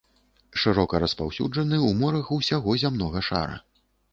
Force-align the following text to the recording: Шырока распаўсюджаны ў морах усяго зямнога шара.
Шырока 0.61 1.01
распаўсюджаны 1.03 1.77
ў 1.89 1.99
морах 2.01 2.33
усяго 2.39 2.69
зямнога 2.85 3.25
шара. 3.33 3.55